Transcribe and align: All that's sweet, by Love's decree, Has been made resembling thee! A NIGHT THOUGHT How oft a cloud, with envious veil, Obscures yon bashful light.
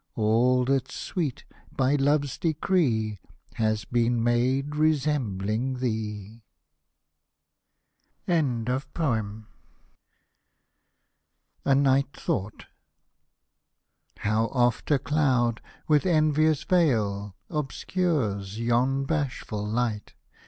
All 0.15 0.65
that's 0.65 0.95
sweet, 0.95 1.43
by 1.71 1.93
Love's 1.95 2.39
decree, 2.39 3.19
Has 3.53 3.85
been 3.85 4.23
made 4.23 4.75
resembling 4.75 5.75
thee! 5.77 6.41
A 8.27 8.41
NIGHT 8.41 8.87
THOUGHT 12.13 12.65
How 14.17 14.45
oft 14.47 14.89
a 14.89 14.97
cloud, 14.97 15.61
with 15.87 16.07
envious 16.07 16.63
veil, 16.63 17.35
Obscures 17.51 18.57
yon 18.59 19.05
bashful 19.05 19.63
light. 19.67 20.15